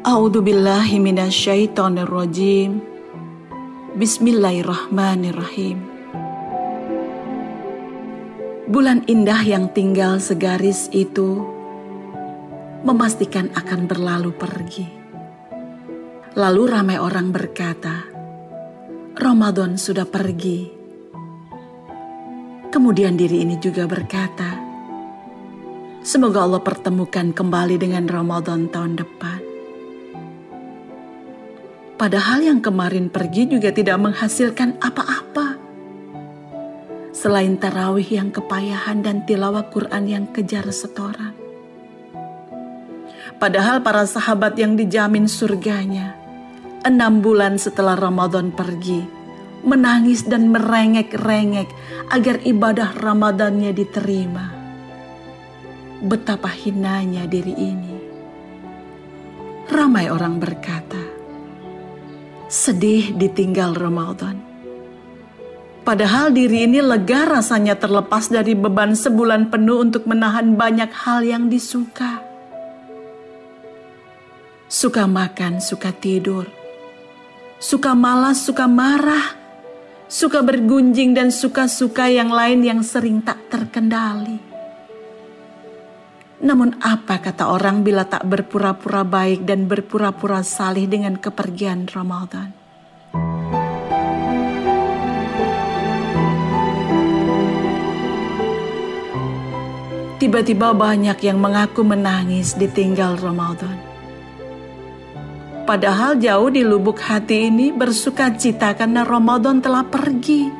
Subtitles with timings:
[0.00, 2.80] A'udzu billahi minasyaitonir rajim.
[4.00, 5.76] Bismillahirrahmanirrahim.
[8.64, 11.44] Bulan indah yang tinggal segaris itu
[12.80, 14.88] memastikan akan berlalu pergi.
[16.32, 18.08] Lalu ramai orang berkata,
[19.20, 20.64] Ramadan sudah pergi.
[22.72, 24.64] Kemudian diri ini juga berkata,
[26.00, 29.49] Semoga Allah pertemukan kembali dengan Ramadan tahun depan.
[32.00, 35.60] Padahal yang kemarin pergi juga tidak menghasilkan apa-apa.
[37.12, 41.36] Selain tarawih yang kepayahan dan tilawah Quran yang kejar setoran.
[43.36, 46.16] Padahal para sahabat yang dijamin surganya,
[46.88, 49.04] enam bulan setelah Ramadan pergi,
[49.60, 51.68] menangis dan merengek-rengek
[52.16, 54.46] agar ibadah Ramadannya diterima.
[56.00, 57.96] Betapa hinanya diri ini.
[59.68, 60.99] Ramai orang berkata,
[62.50, 64.42] sedih ditinggal Ramadan.
[65.86, 71.46] Padahal diri ini lega rasanya terlepas dari beban sebulan penuh untuk menahan banyak hal yang
[71.46, 72.20] disuka.
[74.66, 76.50] Suka makan, suka tidur.
[77.62, 79.38] Suka malas, suka marah.
[80.10, 84.49] Suka bergunjing dan suka-suka yang lain yang sering tak terkendali.
[86.40, 92.56] Namun apa kata orang bila tak berpura-pura baik dan berpura-pura salih dengan kepergian Ramadan?
[100.20, 103.76] Tiba-tiba banyak yang mengaku menangis ditinggal Ramadan.
[105.64, 110.59] Padahal jauh di lubuk hati ini bersuka cita karena Ramadan telah pergi.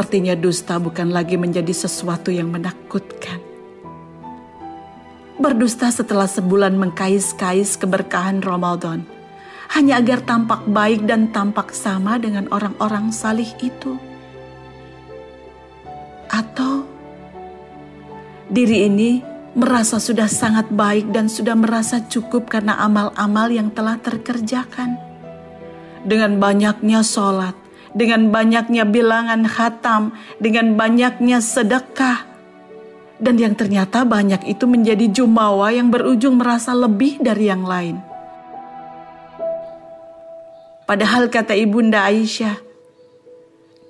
[0.00, 3.36] Sepertinya dusta bukan lagi menjadi sesuatu yang menakutkan.
[5.36, 9.04] Berdusta setelah sebulan mengkais-kais keberkahan Ramadan,
[9.76, 14.00] hanya agar tampak baik dan tampak sama dengan orang-orang salih itu.
[16.32, 16.88] Atau
[18.48, 19.20] diri ini
[19.52, 24.96] merasa sudah sangat baik dan sudah merasa cukup karena amal-amal yang telah terkerjakan.
[26.08, 27.52] Dengan banyaknya sholat,
[27.90, 32.26] dengan banyaknya bilangan khatam, dengan banyaknya sedekah.
[33.20, 38.00] Dan yang ternyata banyak itu menjadi jumawa yang berujung merasa lebih dari yang lain.
[40.88, 42.56] Padahal kata ibunda Aisyah,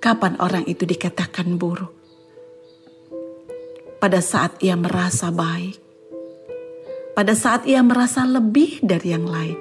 [0.02, 1.94] kapan orang itu dikatakan buruk?
[4.02, 5.78] Pada saat ia merasa baik.
[7.14, 9.58] Pada saat ia merasa lebih dari yang lain.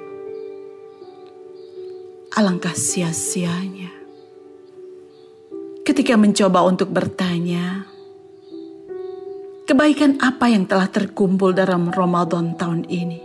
[2.34, 3.99] Alangkah sia-sianya
[5.84, 7.88] ketika mencoba untuk bertanya,
[9.64, 13.20] kebaikan apa yang telah terkumpul dalam Ramadan tahun ini?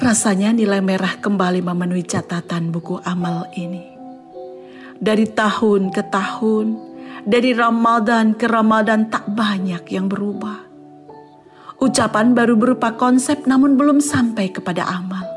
[0.00, 3.92] Rasanya nilai merah kembali memenuhi catatan buku amal ini.
[5.02, 6.66] Dari tahun ke tahun,
[7.26, 10.64] dari Ramadan ke Ramadan tak banyak yang berubah.
[11.82, 15.31] Ucapan baru berupa konsep namun belum sampai kepada amal.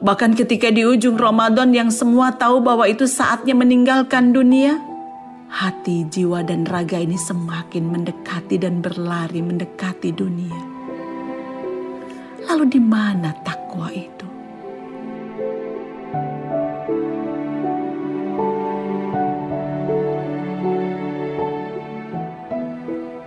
[0.00, 4.80] Bahkan ketika di ujung Ramadan yang semua tahu bahwa itu saatnya meninggalkan dunia,
[5.52, 10.60] hati, jiwa, dan raga ini semakin mendekati dan berlari mendekati dunia.
[12.48, 14.28] Lalu di mana takwa itu?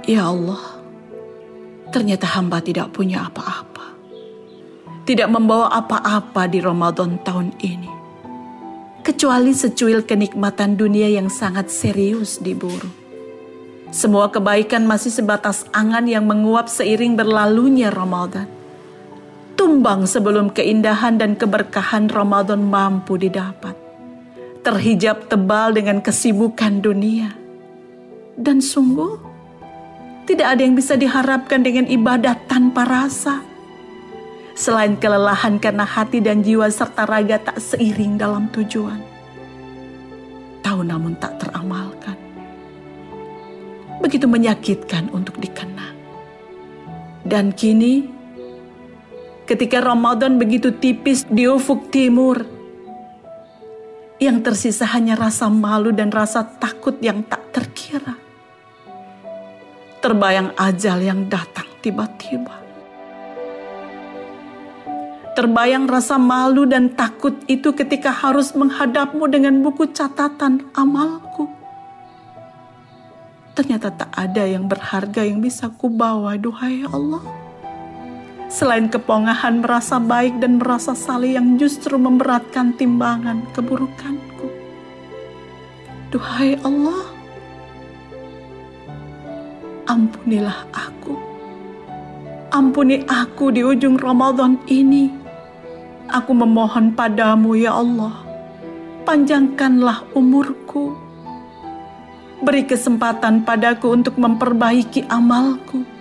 [0.05, 0.61] Ya Allah,
[1.89, 3.74] ternyata hamba tidak punya apa-apa
[5.05, 7.93] tidak membawa apa-apa di Ramadan tahun ini.
[9.05, 12.89] Kecuali secuil kenikmatan dunia yang sangat serius diburu.
[13.93, 18.49] Semua kebaikan masih sebatas angan yang menguap seiring berlalunya Ramadan.
[19.53, 23.77] Tumbang sebelum keindahan dan keberkahan Ramadan mampu didapat.
[24.65, 27.29] Terhijab tebal dengan kesibukan dunia.
[28.35, 29.21] Dan sungguh,
[30.25, 33.54] tidak ada yang bisa diharapkan dengan ibadah tanpa rasa
[34.55, 39.03] selain kelelahan karena hati dan jiwa serta raga tak seiring dalam tujuan.
[40.63, 42.15] Tahu namun tak teramalkan.
[43.99, 45.93] Begitu menyakitkan untuk dikenang.
[47.27, 48.07] Dan kini,
[49.43, 52.47] ketika Ramadan begitu tipis di ufuk timur,
[54.15, 58.15] yang tersisa hanya rasa malu dan rasa takut yang tak terkira.
[59.99, 62.64] Terbayang ajal yang datang tiba-tiba
[65.35, 71.51] Terbayang rasa malu dan takut itu ketika harus menghadapmu dengan buku catatan amalku.
[73.51, 77.19] Ternyata tak ada yang berharga yang bisa kubawa, duhai Allah.
[78.47, 84.47] Selain kepongahan merasa baik dan merasa saleh yang justru memberatkan timbangan keburukanku.
[86.15, 87.11] Duhai Allah,
[89.91, 91.19] ampunilah aku.
[92.55, 95.24] Ampuni aku di ujung Ramadan ini.
[96.09, 98.13] Aku memohon padamu ya Allah,
[99.05, 100.93] panjangkanlah umurku.
[102.45, 105.95] Beri kesempatan padaku untuk memperbaiki amalku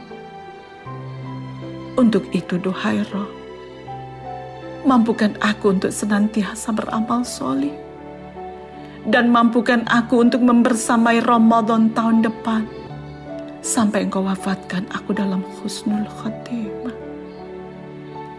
[1.95, 3.31] untuk itu duhai roh,
[4.83, 7.71] mampukan aku untuk senantiasa beramal soli.
[9.05, 12.65] Dan mampukan aku untuk membersamai Ramadan tahun depan.
[13.61, 16.94] Sampai engkau wafatkan aku dalam khusnul khatimah.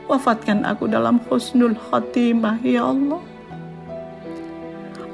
[0.06, 3.22] Wafatkan aku dalam khusnul khatimah, ya Allah.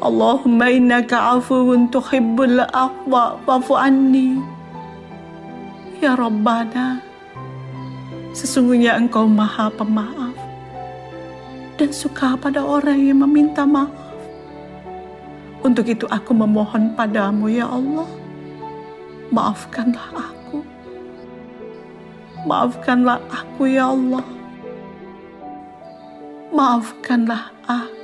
[0.02, 4.42] Allahumma innaka afuwun tuhibbul aqwa fa'fu anni.
[6.02, 7.00] Ya Rabbana.
[8.34, 10.34] Sesungguhnya engkau maha pemaaf
[11.82, 13.94] dan suka pada orang yang meminta maaf.
[15.62, 18.10] Untuk itu aku memohon padamu ya Allah,
[19.30, 20.66] maafkanlah aku.
[22.50, 24.26] Maafkanlah aku ya Allah.
[26.52, 28.01] Maafkanlah aku.